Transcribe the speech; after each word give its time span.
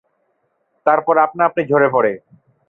তারপর 0.85 1.15
আপনা 1.17 1.41
আপনি 1.49 1.61
ঝরে 1.69 1.87
পড়ে। 1.93 2.11